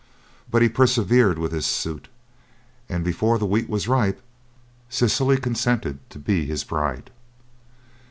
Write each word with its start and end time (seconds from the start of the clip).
But 0.49 0.63
he 0.63 0.67
persevered 0.67 1.37
with 1.37 1.51
his 1.51 1.67
suit, 1.67 2.07
and 2.89 3.03
before 3.03 3.37
the 3.37 3.45
wheat 3.45 3.69
was 3.69 3.87
ripe, 3.87 4.19
Cecily 4.89 5.37
consented 5.37 5.99
to 6.09 6.17
be 6.17 6.47
his 6.47 6.63
bride. 6.63 7.11